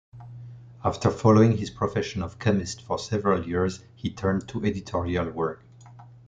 [0.83, 5.63] After following his profession of chemist for several years, he turned to editorial work.